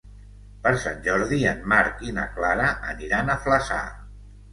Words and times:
Per 0.61 0.69
Sant 0.85 1.03
Jordi 1.07 1.37
en 1.49 1.61
Marc 1.73 2.01
i 2.07 2.13
na 2.19 2.23
Clara 2.37 2.71
aniran 2.95 3.29
a 3.29 3.37
Flaçà. 3.45 3.79